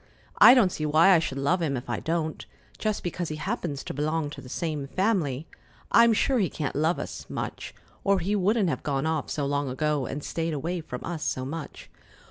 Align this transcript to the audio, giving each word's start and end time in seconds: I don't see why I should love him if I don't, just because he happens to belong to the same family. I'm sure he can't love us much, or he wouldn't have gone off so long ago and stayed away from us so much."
I 0.39 0.55
don't 0.55 0.71
see 0.71 0.87
why 0.87 1.09
I 1.11 1.19
should 1.19 1.37
love 1.37 1.61
him 1.61 1.77
if 1.77 1.87
I 1.87 1.99
don't, 1.99 2.43
just 2.79 3.03
because 3.03 3.29
he 3.29 3.35
happens 3.35 3.83
to 3.83 3.93
belong 3.93 4.31
to 4.31 4.41
the 4.41 4.49
same 4.49 4.87
family. 4.87 5.45
I'm 5.91 6.11
sure 6.11 6.39
he 6.39 6.49
can't 6.49 6.75
love 6.75 6.97
us 6.97 7.27
much, 7.29 7.75
or 8.03 8.17
he 8.17 8.35
wouldn't 8.35 8.69
have 8.69 8.81
gone 8.81 9.05
off 9.05 9.29
so 9.29 9.45
long 9.45 9.69
ago 9.69 10.07
and 10.07 10.23
stayed 10.23 10.55
away 10.55 10.81
from 10.81 11.03
us 11.03 11.21
so 11.23 11.45
much." 11.45 11.87